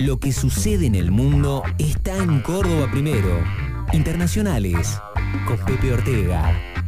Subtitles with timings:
[0.00, 3.44] Lo que sucede en el mundo está en Córdoba primero.
[3.92, 4.98] Internacionales
[5.46, 6.79] con Pepe Ortega.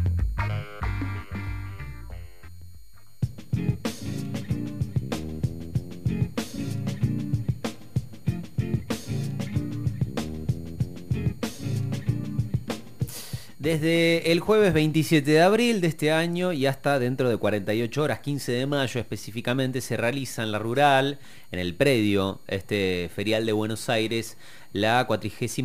[13.73, 18.19] Desde el jueves 27 de abril de este año y hasta dentro de 48 horas,
[18.19, 21.19] 15 de mayo específicamente, se realiza en la rural,
[21.51, 24.37] en el predio, este ferial de Buenos Aires,
[24.75, 25.65] la 47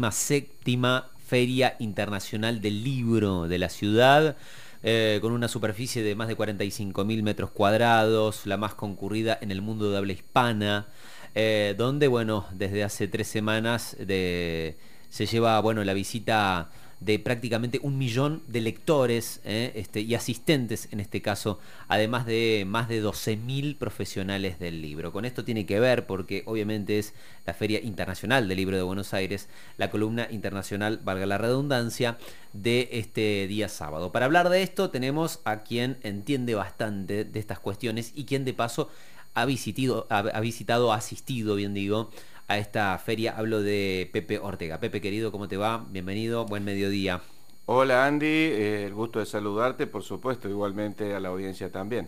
[1.18, 4.38] Feria Internacional del Libro de la ciudad.
[4.84, 9.62] Eh, con una superficie de más de 45.000 metros cuadrados, la más concurrida en el
[9.62, 10.88] mundo de habla hispana,
[11.36, 17.98] eh, donde, bueno, desde hace tres semanas se lleva, bueno, la visita de prácticamente un
[17.98, 23.78] millón de lectores eh, este, y asistentes en este caso, además de más de 12.000
[23.78, 25.12] profesionales del libro.
[25.12, 27.14] Con esto tiene que ver porque obviamente es
[27.46, 32.18] la Feria Internacional del Libro de Buenos Aires, la columna internacional, valga la redundancia,
[32.54, 34.12] de este día sábado.
[34.12, 38.54] Para hablar de esto tenemos a quien entiende bastante de estas cuestiones y quien de
[38.54, 38.90] paso
[39.34, 42.10] ha visitado, ha visitado, ha asistido, bien digo,
[42.48, 43.36] a esta feria.
[43.38, 44.80] Hablo de Pepe Ortega.
[44.80, 45.86] Pepe querido, ¿cómo te va?
[45.90, 47.22] Bienvenido, buen mediodía.
[47.66, 52.08] Hola Andy, eh, el gusto de saludarte, por supuesto, igualmente a la audiencia también.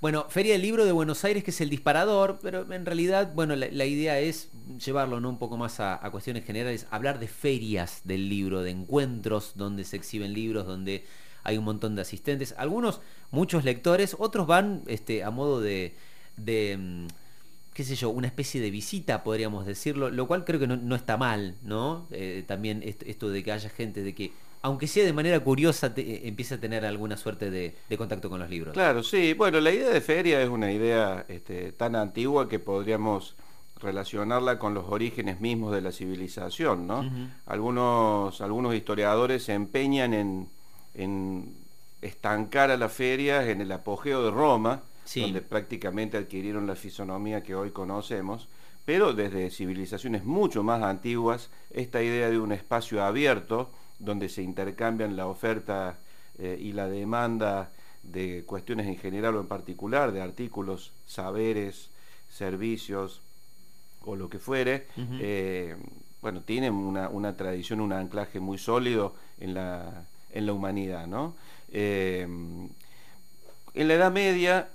[0.00, 3.54] Bueno, Feria del Libro de Buenos Aires, que es el disparador, pero en realidad, bueno,
[3.54, 4.48] la, idea es
[4.84, 5.28] llevarlo ¿no?
[5.28, 9.96] un poco más a, cuestiones generales, hablar de ferias del libro, de encuentros donde se
[9.96, 11.04] exhiben libros, donde
[11.44, 15.94] hay un montón de asistentes, algunos, muchos lectores, otros van este, a modo de,
[16.38, 17.06] de mm,
[17.74, 21.16] qué sé yo, una especie de visita, podríamos decirlo, lo cual creo que no, está
[21.16, 22.06] mal, ¿no?
[22.10, 26.26] Eh, también esto, de que haya gente de que, aunque sea de manera curiosa, te,
[26.28, 28.74] empiece a tener alguna suerte de, contacto con los libros.
[28.74, 29.34] Claro, sí.
[29.34, 33.36] Bueno, la idea de feria es una idea este, tan antigua que podríamos
[33.80, 37.10] relacionarla con los orígenes mismos de la civilización, ¿no?
[37.46, 40.48] algunos, algunos historiadores se empeñan en,
[40.94, 41.54] en
[42.02, 44.82] estancar a las ferias en el apogeo de Roma,
[45.14, 48.48] donde prácticamente adquirieron la fisonomía que hoy conocemos,
[48.84, 55.16] pero desde civilizaciones mucho más antiguas, esta idea de un espacio abierto, donde se intercambian
[55.16, 55.98] la oferta
[56.38, 57.70] eh, y la demanda
[58.02, 61.90] de cuestiones en general o en particular, de artículos, saberes,
[62.28, 63.20] servicios
[64.02, 65.76] o lo que fuere, eh,
[66.22, 71.34] bueno, tienen una, tradición, un anclaje muy sólido en la, en la humanidad, ¿no?
[71.72, 72.26] Eh,
[73.74, 74.68] en la Edad Media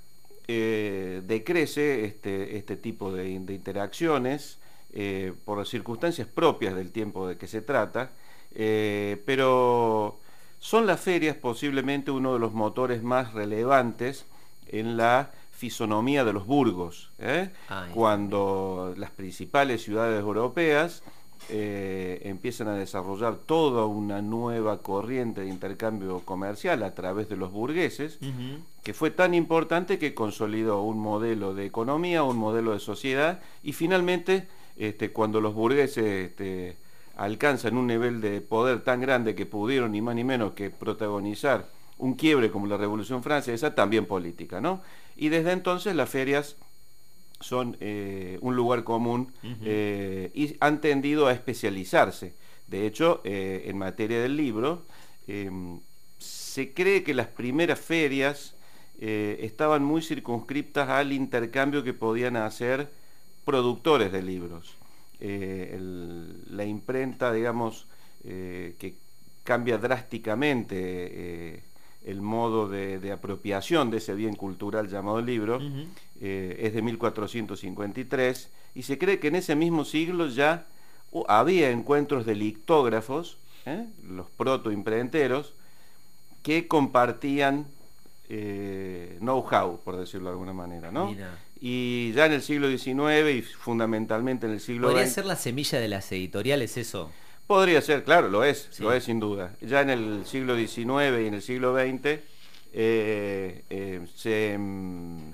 [0.48, 4.60] eh, decrece este, este tipo de, interacciones
[4.94, 8.12] eh, por las circunstancias propias del tiempo de que se trata,
[8.54, 10.20] eh, pero
[10.60, 14.26] son las ferias posiblemente uno de los motores más relevantes
[14.68, 17.12] en la fisonomía de los burgos,
[17.94, 21.02] cuando las principales ciudades europeas
[21.50, 27.52] eh, empiezan a desarrollar toda una nueva corriente de intercambio comercial a través de los
[27.52, 28.20] burgueses,
[28.84, 33.74] que fue tan importante que consolidó un modelo de economía, un modelo de sociedad, y
[33.74, 34.48] finalmente,
[34.78, 36.78] este, cuando los burgueses este,
[37.16, 41.68] alcanzan un nivel de poder tan grande que pudieron ni más ni menos que protagonizar
[41.98, 44.82] un quiebre como la Revolución Francesa, también política, ¿no?
[45.16, 46.58] Y desde entonces las ferias
[47.40, 52.34] son eh, un lugar común eh, y han tendido a especializarse.
[52.68, 54.84] De hecho, eh, en materia del libro,
[55.28, 55.80] em,
[56.18, 58.54] se cree que las primeras ferias
[58.98, 62.90] estaban muy circunscriptas al intercambio que podían hacer
[63.44, 64.78] productores de libros.
[65.20, 67.88] la imprenta, digamos,
[68.24, 68.96] que
[69.44, 71.62] cambia drásticamente
[72.06, 75.60] el modo de, apropiación de ese bien cultural llamado libro,
[76.22, 80.68] eh, es de 1453, y se cree que en ese mismo siglo ya
[81.28, 83.86] había encuentros de lictógrafos, ¿eh?
[84.08, 85.54] los protoimprenteros,
[86.44, 87.66] que compartían
[88.30, 91.16] eh, know-how, por decirlo de alguna manera, ¿no?
[91.60, 95.80] Y ya en el siglo XIX y fundamentalmente en el siglo ¿Podría ser la semilla
[95.80, 97.10] de las editoriales eso?
[97.48, 99.54] Podría ser, claro, lo es, lo es sin duda.
[99.62, 102.20] Ya en el siglo XIX y en el siglo XX
[102.74, 105.32] eh, eh, se mm,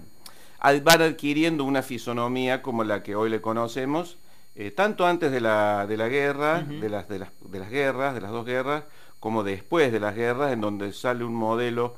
[0.83, 4.17] van adquiriendo una fisonomía como la que hoy le conocemos,
[4.55, 8.13] eh, tanto antes de la, de la guerra, de, las, de, las, de las guerras,
[8.13, 8.83] de las dos guerras,
[9.21, 11.95] como después de las guerras, en donde sale un modelo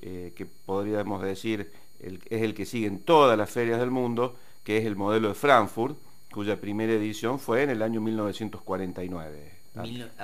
[0.00, 4.84] que podríamos decir es el que sigue en todas las ferias del mundo, que es
[4.84, 5.96] el modelo de Frankfurt,
[6.30, 9.55] cuya primera edición fue en el año 1949.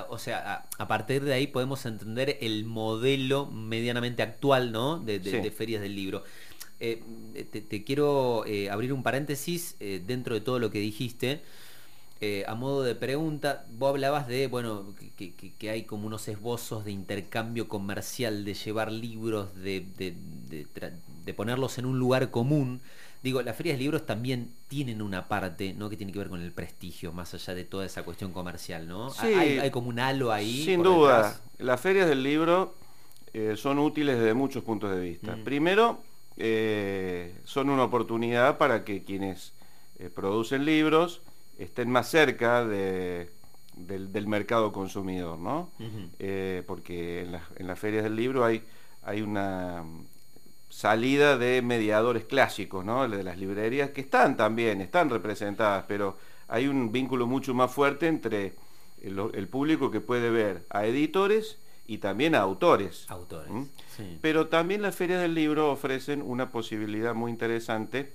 [0.08, 4.98] O sea, a, partir de ahí podemos entender el modelo medianamente actual ¿no?
[4.98, 5.20] de,
[5.50, 6.24] ferias del libro.
[6.80, 7.00] Eh,
[7.50, 11.42] te, quiero eh, abrir un paréntesis eh, dentro de todo lo que dijiste,
[12.46, 17.66] a modo de pregunta, vos hablabas de, bueno, que, hay como unos esbozos de intercambio
[17.66, 22.80] comercial, de llevar libros, de, de, ponerlos en un lugar común.
[23.22, 25.88] Digo, las ferias de libros también tienen una parte, ¿no?
[25.88, 29.10] Que tiene que ver con el prestigio, más allá de toda esa cuestión comercial, ¿no?
[29.10, 30.64] Sí, hay, como un halo ahí.
[30.64, 31.40] Sin duda.
[31.58, 32.74] Las ferias del libro
[33.32, 35.36] eh, son útiles desde muchos puntos de vista.
[35.36, 35.44] Mm.
[35.44, 36.02] Primero,
[36.36, 39.52] eh, son una oportunidad para que quienes
[40.14, 41.20] producen libros
[41.58, 43.28] estén más cerca del,
[44.26, 45.70] mercado consumidor, ¿no?
[46.18, 47.22] Eh, porque
[47.56, 48.62] en, las ferias del libro hay,
[49.02, 49.84] hay una
[50.72, 53.06] salida de mediadores clásicos, ¿no?
[53.06, 56.16] De las librerías, que están también, están representadas, pero
[56.48, 58.54] hay un vínculo mucho más fuerte entre
[59.02, 63.04] el, público que puede ver a editores y también a autores.
[63.08, 63.50] Autores.
[64.22, 68.14] Pero también las ferias del libro ofrecen una posibilidad muy interesante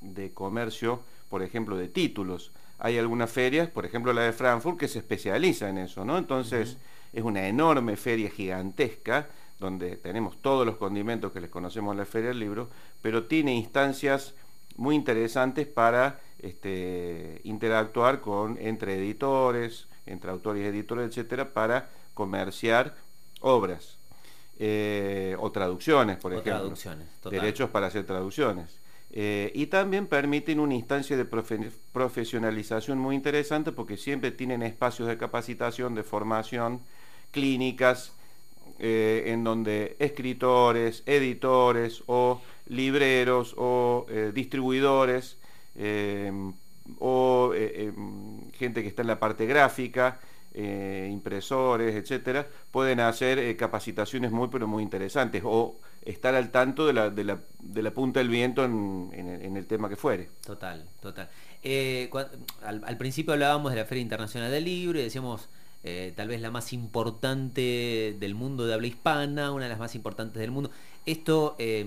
[0.00, 2.52] de comercio, por ejemplo, de títulos
[2.84, 6.18] hay algunas ferias, por ejemplo la de Frankfurt, que se especializa en eso, ¿no?
[6.18, 6.78] Entonces
[7.12, 9.28] es una enorme feria gigantesca,
[9.62, 12.68] donde tenemos todos los condimentos que les conocemos en la Feria del Libro,
[13.00, 14.34] pero tiene instancias
[14.76, 22.94] muy interesantes para este, interactuar con entre editores, entre autores y editores, etcétera, para comerciar
[23.40, 23.98] obras
[24.58, 26.52] eh, o traducciones, por ejemplo.
[26.52, 28.80] Traducciones, Derechos para hacer traducciones.
[29.14, 35.18] Eh, y también permiten una instancia de profesionalización muy interesante porque siempre tienen espacios de
[35.18, 36.80] capacitación, de formación,
[37.30, 38.12] clínicas,
[38.82, 45.38] eh, en donde escritores, editores o libreros o eh, distribuidores
[46.98, 47.52] o
[48.52, 50.20] gente que está en la parte gráfica,
[50.54, 57.10] impresores, etcétera, pueden hacer capacitaciones muy pero muy interesantes o estar al tanto de la,
[57.10, 60.28] de la, de la punta del viento en, en, el tema que fuere.
[60.44, 61.28] Total, total.
[61.62, 62.10] Eh,
[62.62, 65.48] al, principio hablábamos de la Feria Internacional del Libro y decíamos
[65.84, 69.94] eh, tal vez la más importante del mundo de habla hispana, una de las más
[69.94, 70.70] importantes del mundo.
[71.06, 71.86] Esto, eh,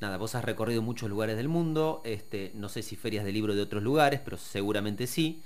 [0.00, 3.54] nada, vos has recorrido muchos lugares del mundo, este, no sé si ferias de libro
[3.54, 5.42] de otros lugares, pero seguramente sí.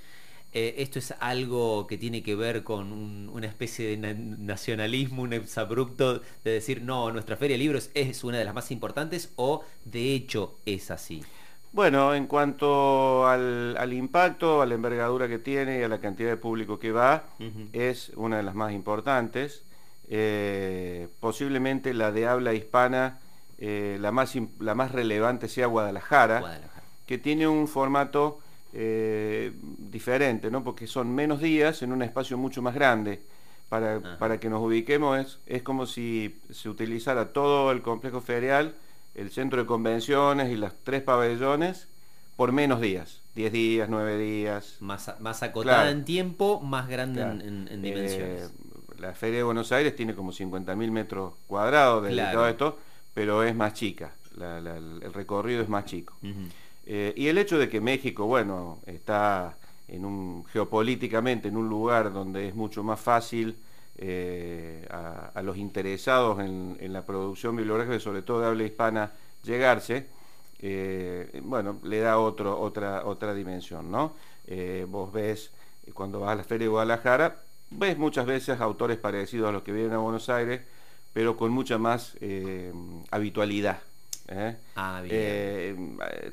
[0.53, 6.23] Eh, esto es algo que tiene que ver con una especie de nacionalismo, un exabrupto
[6.45, 10.15] de decir, no, nuestra Feria de Libros es una de las más importantes o de
[10.15, 11.23] hecho es así.
[11.77, 16.39] Bueno, en cuanto al, impacto, a la envergadura que tiene y a la cantidad de
[16.39, 17.25] público que va,
[17.75, 19.63] es una de las más importantes.
[20.09, 23.19] Eh, posiblemente la de habla hispana,
[23.59, 26.63] eh, la, más, la más relevante sea Guadalajara,
[27.05, 28.39] que tiene un formato
[28.73, 30.65] eh, diferente, ¿no?
[30.65, 33.21] porque son menos días en un espacio mucho más grande.
[33.69, 38.75] Para, para que nos ubiquemos, es, es como si se utilizara todo el complejo ferial,
[39.17, 41.89] el centro de convenciones y las tres pabellones
[42.37, 44.77] por menos días, 10 días, 9 días.
[44.81, 48.43] Más, más acotada en tiempo, más grande en, dimensiones.
[48.43, 48.49] Eh,
[48.99, 52.79] la Feria de Buenos Aires tiene como 50.000 metros cuadrados dedicado a esto,
[53.15, 56.15] pero es más chica, el recorrido es más chico.
[56.85, 59.57] Eh, y el hecho de que México, bueno, está
[59.89, 63.57] en un, geopolíticamente en un lugar donde es mucho más fácil
[63.99, 69.13] eh, a, los interesados en, la producción bibliográfica, sobre todo de habla hispana,
[69.43, 70.07] llegarse,
[70.61, 74.15] eh, bueno, le da otro, otra, otra dimensión, ¿no?
[74.89, 75.51] vos ves,
[75.93, 77.37] cuando vas a la Feria de Guadalajara,
[77.71, 80.63] ves muchas veces autores parecidos a los que vienen a Buenos Aires,
[81.13, 82.17] pero con mucha más
[83.11, 83.81] habitualidad.
[84.29, 84.57] ¿eh?
[84.77, 85.75] Ah, eh,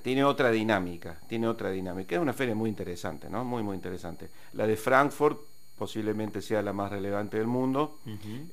[0.01, 2.15] tiene otra dinámica, tiene otra dinámica.
[2.15, 3.43] Es una feria muy interesante, ¿no?
[3.43, 4.29] Muy, muy interesante.
[4.53, 5.39] La de Frankfurt
[5.83, 7.97] posiblemente sea la más relevante del mundo.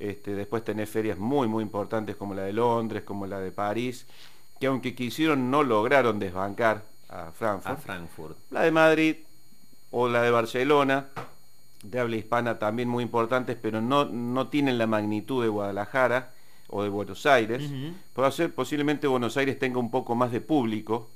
[0.01, 4.05] este, después tenés ferias muy, muy importantes como la de Londres, como la de París,
[4.59, 7.73] que aunque quisieron no lograron desbancar a Frankfurt.
[7.73, 8.37] A Frankfurt.
[8.51, 9.17] La de Madrid
[9.93, 11.07] o la de Barcelona,
[11.85, 16.33] de habla hispana también muy importantes, pero no, no tienen la magnitud de Guadalajara
[16.67, 17.63] o de Buenos Aires.
[18.13, 21.09] Puede ser posiblemente Buenos Aires tenga un poco más de público,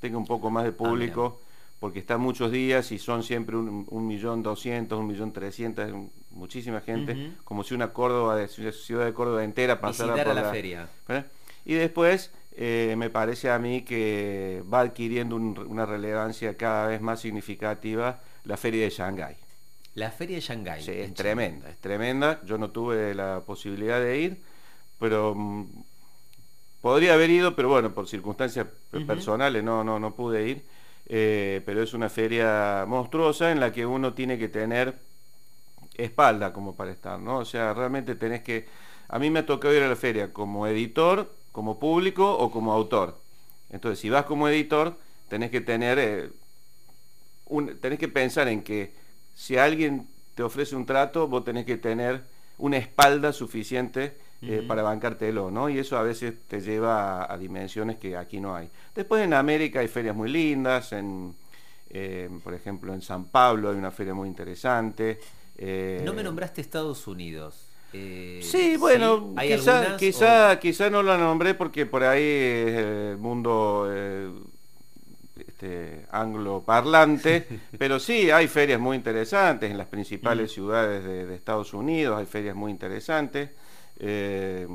[0.00, 1.40] tenga un poco más de ah, público,
[1.80, 5.90] porque está muchos días y son siempre un, millón doscientos, un millón trescientos,
[6.30, 10.88] muchísima gente, como si una Córdoba, de, ciudad de Córdoba entera pasara por la, feria.
[11.08, 11.24] ¿eh?
[11.64, 17.20] Y después eh, me parece a mí que va adquiriendo una relevancia cada vez más
[17.20, 19.36] significativa la feria de Shanghái.
[19.94, 20.82] La feria de Shanghái.
[20.82, 22.40] Sí, es tremenda, es tremenda.
[22.44, 24.50] Yo no tuve la posibilidad de ir
[25.00, 25.66] pero mm,
[26.82, 28.66] podría haber ido, pero bueno, por circunstancias
[29.06, 30.62] personales no, no, no pude ir.
[31.12, 34.94] Eh, pero es una feria monstruosa en la que uno tiene que tener
[35.96, 37.38] espalda como para estar, ¿no?
[37.38, 38.68] O sea, realmente tenés que...
[39.08, 42.72] A mí me ha tocado ir a la feria como editor, como público o como
[42.72, 43.18] autor.
[43.70, 44.96] Entonces, si vas como editor,
[45.28, 46.30] tenés que tener eh,
[47.80, 48.92] tenés que pensar en que
[49.34, 52.22] si alguien te ofrece un trato, vos tenés que tener
[52.56, 55.68] una espalda suficiente eh, para bancártelo, ¿no?
[55.68, 58.70] Y eso a veces te lleva a, dimensiones que aquí no hay.
[58.94, 61.34] Después en América hay ferias muy lindas, en,
[61.90, 65.20] eh, por ejemplo en San Pablo hay una feria muy interesante.
[65.58, 67.66] Eh, no me nombraste Estados Unidos.
[67.92, 73.86] sí, bueno, quizá, quizá, quizá, no lo nombré porque por ahí es el mundo
[75.60, 77.46] este, angloparlante,
[77.78, 82.56] pero sí, hay ferias muy interesantes en las principales ciudades de, Estados Unidos, hay ferias
[82.56, 83.50] muy interesantes.
[84.02, 84.66] Eh,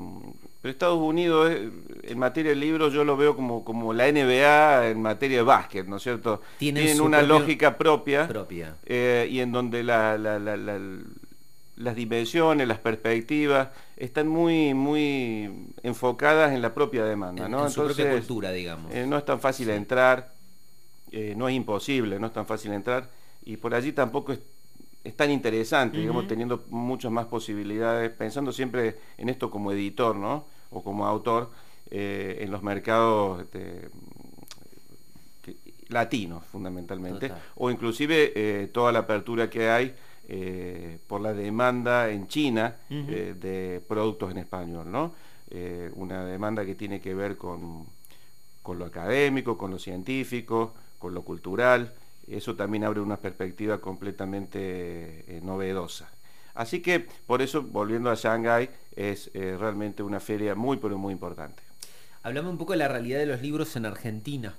[0.62, 1.72] pero Estados Unidos, eh,
[2.04, 5.88] en materia de libros, yo lo veo como, como la NBA en materia de básquet,
[5.88, 6.42] ¿no es cierto?
[6.60, 8.76] Tienen, una lógica propia, propia.
[8.86, 10.16] Eh, y en donde las
[11.96, 17.66] dimensiones, las perspectivas están muy, muy enfocadas en la propia demanda, ¿no?
[17.66, 18.94] En, su propia cultura, digamos.
[18.94, 20.34] no es tan fácil entrar.
[21.36, 23.08] No es imposible, no es tan fácil entrar
[23.46, 24.40] y por allí tampoco es,
[25.14, 30.46] tan interesante, digamos, teniendo muchas más posibilidades, pensando siempre en esto como editor, ¿no?
[30.72, 31.52] O como autor,
[31.92, 33.90] eh, en los mercados este,
[35.90, 39.96] latinos, fundamentalmente, o inclusive eh, toda la apertura que hay
[41.08, 45.14] por la demanda en China de productos en español, ¿no?
[45.94, 47.86] una demanda que tiene que ver con,
[48.64, 51.94] con lo académico, con lo científico, con lo cultural,
[52.28, 54.58] eso también abre una perspectiva completamente
[55.28, 56.10] eh, novedosa.
[56.54, 61.12] Así que por eso, volviendo a Shanghái, es eh, realmente una feria muy, pero muy
[61.12, 61.62] importante.
[62.24, 64.56] Hablame un poco de la realidad de los libros en Argentina,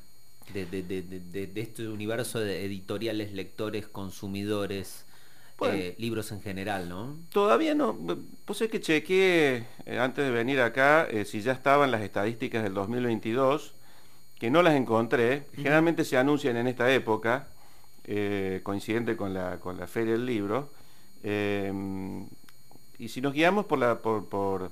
[0.52, 5.04] de, este universo de editoriales, lectores, consumidores,
[5.62, 7.16] eh, libros en general, ¿no?
[7.32, 7.98] Todavía no.
[8.44, 9.66] Pues es que chequeé
[9.98, 13.72] antes de venir acá si ya estaban las estadísticas del 2022
[14.38, 17.48] que no las encontré, generalmente se anuncian en esta época,
[18.06, 20.70] eh, coincidente con la, con la Feria del Libro,
[21.22, 21.72] eh,
[22.98, 24.70] y si nos guiamos por, la, por, por,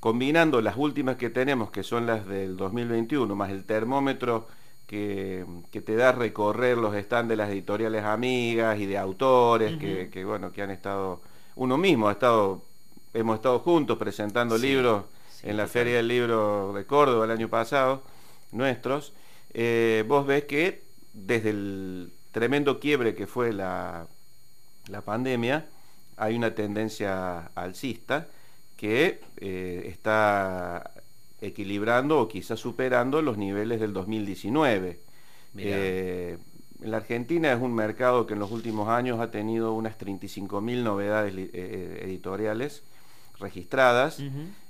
[0.00, 4.48] combinando las últimas que tenemos, que son las del 2021, más el termómetro
[4.90, 10.50] que, te da recorrer los stands de las editoriales amigas y de autores que, bueno,
[10.50, 11.20] que han estado,
[11.54, 12.62] uno mismo ha estado,
[13.14, 15.04] hemos estado juntos presentando libros
[15.44, 18.02] en la Feria del Libro de Córdoba el año pasado,
[18.50, 19.12] nuestros,
[19.54, 20.82] eh, vos ves que
[21.12, 24.06] desde el tremendo quiebre que fue la,
[24.88, 25.66] la pandemia,
[26.16, 28.28] hay una tendencia alcista
[28.76, 30.90] que eh, está
[31.40, 34.98] equilibrando o quizás superando los niveles del 2019.
[35.56, 36.38] Eh,
[36.82, 41.34] la Argentina es un mercado que en los últimos años ha tenido unas 35.000 novedades
[41.34, 42.82] editoriales
[43.40, 44.22] registradas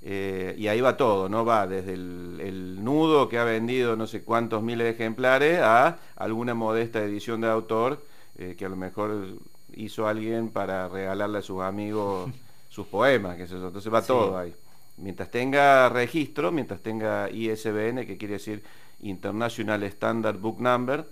[0.02, 1.44] eh, y ahí va todo, ¿no?
[1.44, 6.54] Va desde el, nudo que ha vendido no sé cuántos miles de ejemplares a alguna
[6.54, 8.02] modesta edición de autor
[8.38, 9.38] eh, que a lo mejor
[9.74, 12.30] hizo alguien para regalarle a sus amigos
[12.70, 13.56] sus poemas, que eso.
[13.66, 14.54] Entonces va todo ahí.
[14.96, 18.62] Mientras tenga registro, mientras tenga ISBN, que quiere decir
[19.00, 21.06] International Standard Book Number,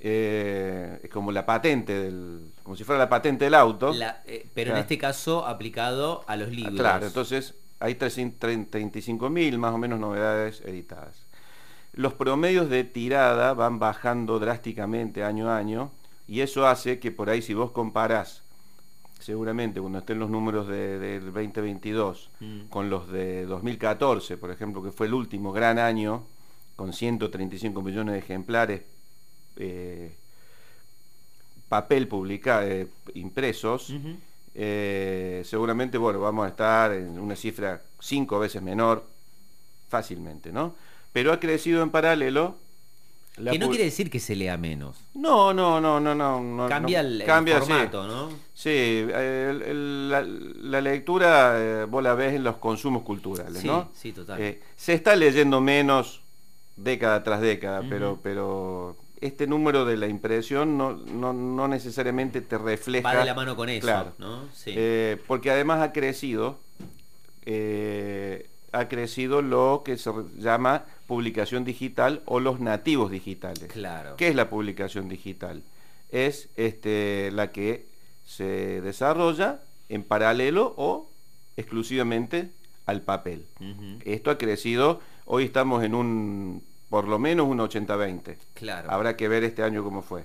[0.00, 3.92] eh, es como la patente del, como si fuera la patente del auto.
[4.26, 6.80] Eh, pero en este caso aplicado a los ah, libros.
[6.80, 11.26] Claro, entonces hay 35.000 más o menos novedades editadas.
[11.92, 15.90] Los promedios de tirada van bajando drásticamente año a año
[16.26, 18.42] y eso hace que por ahí si vos comparás
[19.18, 22.60] seguramente cuando estén los números del 2022 mm.
[22.70, 26.24] con los de 2014, por ejemplo, que fue el último gran año
[26.74, 28.82] con 135 millones de ejemplares
[29.60, 30.10] eh,
[31.68, 33.92] papel publicado, eh, impresos,
[34.54, 39.04] eh, seguramente, bueno, vamos a estar en una cifra cinco veces menor
[39.88, 40.74] fácilmente, ¿no?
[41.12, 42.56] Pero ha crecido en paralelo.
[43.36, 44.96] que no quiere decir que se lea menos.
[45.14, 46.68] No, no, no, no, no.
[46.68, 48.30] Cambia, el, formato, ¿no?
[48.54, 53.90] Sí, la, lectura vos la ves en los consumos culturales, ¿no?
[53.94, 54.58] Sí, total.
[54.74, 56.22] se está leyendo menos
[56.76, 63.12] década tras década, pero, pero este número de la impresión no, no, necesariamente te refleja...
[63.12, 64.48] Va de la mano con eso, ¿no?
[64.66, 66.58] Eh, porque además ha crecido,
[67.44, 73.70] eh, ha crecido lo que se llama publicación digital o los nativos digitales.
[73.72, 74.16] Claro.
[74.16, 75.62] ¿Qué es la publicación digital?
[76.10, 77.86] Es este, la que
[78.24, 81.10] se desarrolla en paralelo o
[81.56, 82.50] exclusivamente
[82.86, 83.44] al papel.
[84.04, 88.36] Esto ha crecido, hoy estamos en un por lo menos un 80-20.
[88.54, 88.90] Claro.
[88.90, 90.24] Habrá que ver este año cómo fue.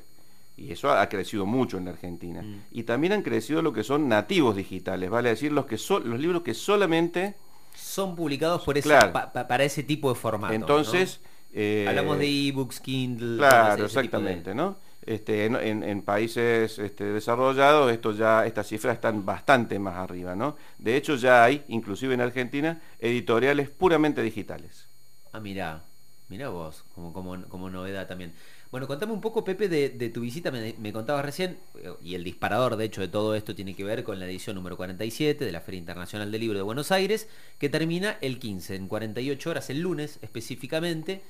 [0.57, 2.41] Y eso ha crecido mucho en la Argentina.
[2.41, 2.61] Mm.
[2.71, 6.19] Y también han crecido lo que son nativos digitales, vale decir, los, que son los
[6.19, 7.35] libros que solamente...
[7.75, 10.53] Son publicados por ese, para ese tipo de formato.
[10.53, 11.19] Entonces...
[11.53, 13.37] Eh, Hablamos de ebooks, Kindle.
[13.37, 14.75] Claro, exactamente, ¿no?
[15.05, 20.57] Este, en, países este, desarrollados esto ya, estas cifras están bastante más arriba, ¿no?
[20.79, 24.87] De hecho ya hay, inclusive en Argentina, editoriales puramente digitales.
[25.31, 25.83] Ah, mira,
[26.29, 28.33] mira vos, como, como, novedad también.
[28.71, 31.57] Bueno, contame un poco, Pepe, de, tu visita, me, contabas recién,
[32.03, 34.75] y el disparador, de hecho, de todo esto tiene que ver con la edición número
[34.75, 37.27] 47 de la Feria Internacional del Libro de Buenos Aires,
[37.59, 41.21] que termina el 15, en 48 horas, el lunes específicamente.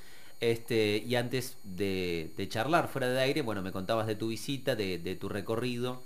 [0.41, 5.17] Este, y antes de, charlar fuera de aire, bueno, me contabas de tu visita, de,
[5.19, 6.01] tu recorrido.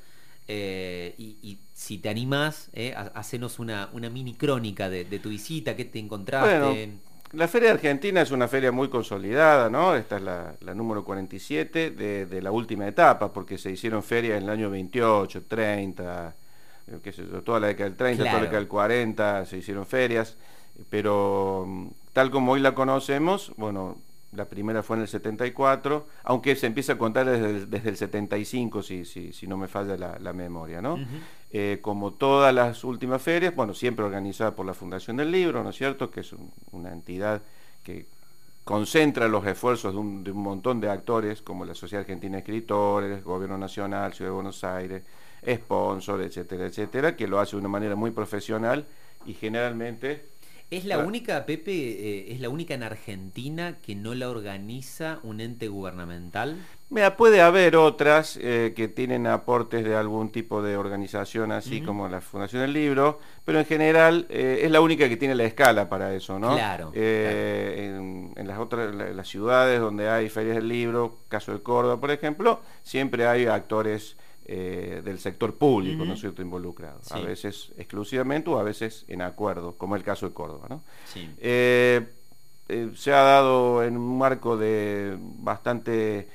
[0.47, 5.99] Eh, y, si te animás, eh, hacenos una, mini crónica de, tu visita, qué te
[5.99, 6.97] encontraste.
[7.33, 9.95] La Feria Argentina es una feria muy consolidada, ¿no?
[9.95, 14.49] Esta es la, número 47 de, la última etapa, porque se hicieron ferias en el
[14.49, 16.35] año 28, 30,
[16.87, 19.57] eh, qué sé yo, toda la década del 30, toda la década del 40, se
[19.57, 20.37] hicieron ferias,
[20.89, 23.97] pero mm, tal como hoy la conocemos, bueno,
[24.31, 27.97] la primera fue en el 74, aunque se empieza a contar desde el, desde el
[27.97, 30.99] 75, si, si, si, no me falla la, memoria, ¿no?
[31.51, 35.71] Eh, como todas las últimas ferias, bueno, siempre organizada por la Fundación del Libro, ¿no
[35.71, 36.35] es cierto?, que es
[36.71, 37.41] una entidad
[37.83, 38.05] que
[38.63, 42.39] concentra los esfuerzos de un, de un, montón de actores, como la Sociedad Argentina de
[42.41, 45.01] Escritores, Gobierno Nacional, Ciudad de Buenos Aires,
[45.47, 48.85] sponsor, etcétera, etcétera, que lo hace de una manera muy profesional
[49.25, 50.23] y generalmente
[50.71, 55.41] ¿Es la única, Pepe, eh, es la única en Argentina que no la organiza un
[55.41, 56.57] ente gubernamental?
[56.91, 62.07] Mira, puede haber otras eh, que tienen aportes de algún tipo de organización, así como
[62.07, 65.89] la Fundación del Libro, pero en general eh, es la única que tiene la escala
[65.89, 66.55] para eso, ¿no?
[66.55, 66.91] Claro.
[66.93, 72.11] En, en, las otras las ciudades donde hay ferias del libro, caso de Córdoba, por
[72.11, 74.17] ejemplo, siempre hay actores
[74.51, 77.01] eh, del sector público, ¿no es cierto?, involucrado.
[77.11, 80.81] A veces exclusivamente o a veces en acuerdo, como el caso de Córdoba, ¿no?
[81.37, 82.03] Eh,
[82.67, 86.29] eh, se ha dado en un marco de bastante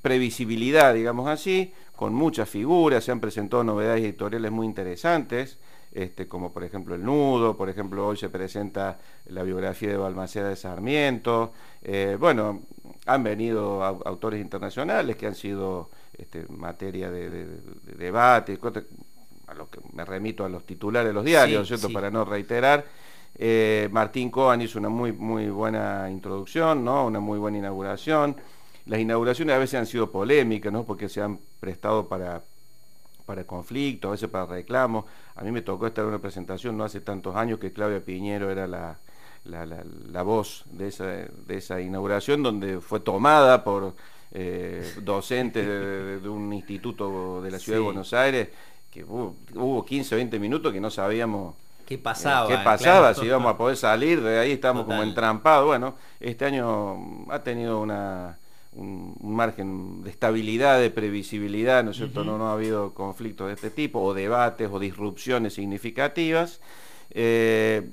[0.00, 5.58] previsibilidad, digamos así, con muchas figuras, se han presentado novedades editoriales muy interesantes,
[5.90, 10.50] este, como por ejemplo El Nudo, por ejemplo hoy se presenta la biografía de Balmaceda
[10.50, 11.52] de Sarmiento,
[12.20, 12.62] bueno,
[13.06, 17.46] han venido autores internacionales que han sido este, materia de,
[17.96, 18.58] debate,
[19.46, 21.90] a lo que me remito a los titulares de los diarios, ¿cierto?
[21.92, 22.84] Para no reiterar.
[23.34, 27.06] Eh, Martín Cohen hizo una muy, muy buena introducción, ¿no?
[27.06, 28.36] Una muy buena inauguración.
[28.86, 30.84] Las inauguraciones a veces han sido polémicas, ¿no?
[30.84, 32.42] Porque se han prestado para,
[33.24, 35.04] para conflictos, a veces para reclamos.
[35.34, 38.50] A mí me tocó estar en una presentación no hace tantos años que Claudia Piñero
[38.50, 38.98] era la,
[39.44, 43.94] la, voz de esa, de esa inauguración, donde fue tomada por
[44.34, 48.48] eh, docentes de, un instituto de la ciudad de Buenos Aires,
[48.90, 51.54] que hubo, 15 o 20 minutos que no sabíamos
[51.86, 55.66] qué pasaba, qué pasaba si íbamos a poder salir, de ahí estamos como entrampados.
[55.66, 58.38] Bueno, este año ha tenido una,
[58.74, 62.24] un, margen de estabilidad, de previsibilidad, ¿no es cierto?
[62.24, 66.60] no, no ha habido conflictos de este tipo, o debates, o disrupciones significativas.
[67.10, 67.88] Eh,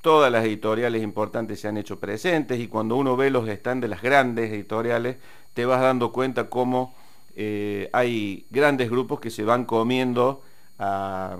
[0.00, 3.88] todas las editoriales importantes se han hecho presentes y cuando uno ve los stands de
[3.88, 5.16] las grandes editoriales,
[5.54, 6.94] te vas dando cuenta cómo
[7.34, 10.42] eh, hay grandes grupos que se van comiendo
[10.78, 11.36] a,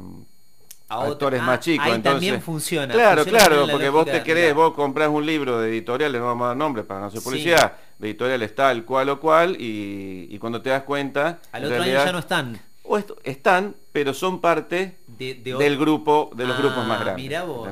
[0.89, 1.87] autores más ah, chicos.
[1.87, 2.93] Ahí también funciona.
[2.93, 6.49] Claro, claro, porque vos te querés, vos comprás un libro de editoriales, no vamos a
[6.49, 10.71] dar nombre para no hacer publicidad, de editoriales tal, cual o cual, y, cuando te
[10.71, 11.39] das cuenta...
[11.53, 12.59] Al otro año ya no están.
[12.85, 17.23] O están, pero son parte del grupo, de los grupos más ah, grandes.
[17.23, 17.69] Mira vos.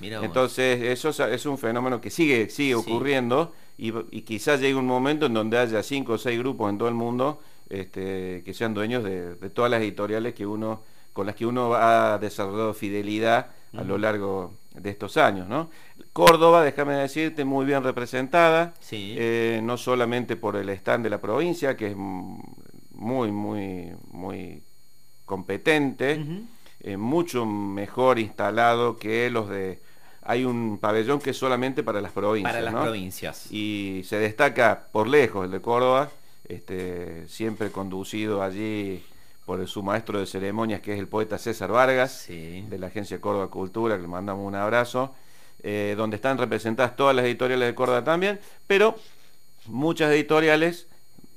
[0.00, 5.34] Entonces, eso es un fenómeno que sigue, sigue ocurriendo y, quizás llegue un momento en
[5.34, 9.34] donde haya cinco o seis grupos en todo el mundo este, que sean dueños de,
[9.50, 10.82] todas las editoriales que uno,
[11.12, 15.48] con las que uno ha desarrollado fidelidad a lo largo de estos años.
[15.48, 15.70] ¿no?
[16.12, 21.76] Córdoba, déjame decirte, muy bien representada, eh, no solamente por el stand de la provincia,
[21.76, 24.62] que es muy, muy, muy
[25.24, 26.24] competente,
[26.80, 29.80] eh, mucho mejor instalado que los de
[30.28, 32.52] hay un pabellón que es solamente para las provincias.
[32.52, 33.50] Para las provincias.
[33.50, 36.10] Y se destaca por lejos el de Córdoba,
[36.46, 39.02] este, siempre conducido allí
[39.46, 43.48] por su maestro de ceremonias, que es el poeta César Vargas, de la Agencia Córdoba
[43.48, 45.14] Cultura, que le mandamos un abrazo,
[45.62, 48.96] eh, donde están representadas todas las editoriales de Córdoba también, pero
[49.64, 50.88] muchas editoriales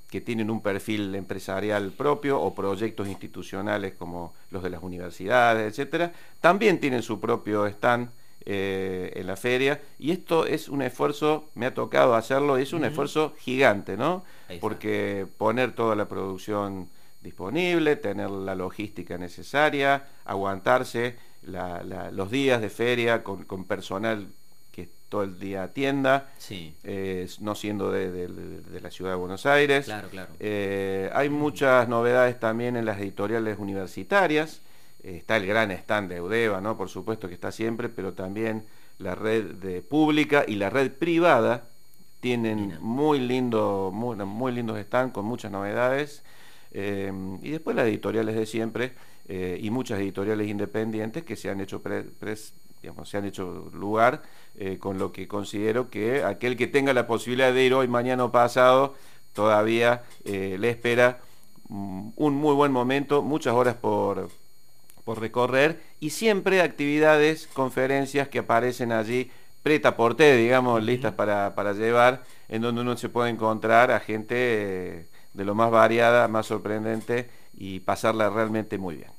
[0.09, 6.11] que tienen un perfil empresarial propio o proyectos institucionales como los de las universidades, etcétera,
[6.41, 8.09] también tienen su propio stand
[8.45, 9.81] eh, en la feria.
[9.99, 14.23] Y esto es un esfuerzo, me ha tocado hacerlo, es un esfuerzo gigante, ¿no?
[14.59, 16.89] Porque poner toda la producción
[17.21, 21.15] disponible, tener la logística necesaria, aguantarse
[22.11, 24.27] los días de feria con, personal
[24.71, 26.73] que todo el día tienda, Sí.
[26.83, 29.85] eh, no siendo de, de- de la ciudad de Buenos Aires.
[29.85, 30.31] Claro, claro.
[30.39, 34.61] Eh, hay muchas novedades también en las editoriales universitarias.
[35.03, 36.77] Eh, está el gran stand de Eudeva, ¿no?
[36.77, 38.63] Por supuesto que está siempre, pero también
[38.99, 41.63] la red de pública y la red privada
[42.19, 46.23] tienen muy lindo, muy, muy lindos stands con muchas novedades.
[46.73, 47.11] Eh,
[47.41, 48.93] y después las editoriales de siempre
[49.27, 53.69] eh, y muchas editoriales independientes que se han hecho pre- pres- digamos, se han hecho
[53.73, 54.21] lugar
[54.57, 58.23] eh, con lo que considero que aquel que tenga la posibilidad de ir hoy, mañana
[58.25, 58.95] o pasado,
[59.33, 61.19] todavía le espera
[61.69, 64.29] mm, un muy buen momento, muchas horas por,
[65.03, 69.31] por recorrer y siempre actividades, conferencias que aparecen allí
[69.63, 73.99] preta por té, digamos, listas para, para llevar, en donde uno se puede encontrar a
[73.99, 79.11] gente eh, de lo más variada, más sorprendente y pasarla realmente muy bien.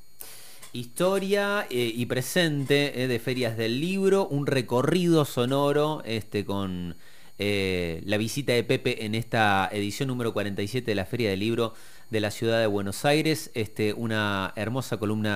[0.73, 6.95] Historia eh, y presente eh, de ferias del libro, un recorrido sonoro este, con
[7.35, 11.73] la visita de Pepe en esta edición número 47 de la Feria del Libro
[12.09, 15.31] de la Ciudad de Buenos Aires, este, una hermosa columna